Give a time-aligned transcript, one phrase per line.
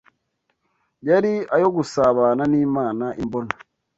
[1.07, 3.51] yari ayo gusabana n’Imana imbona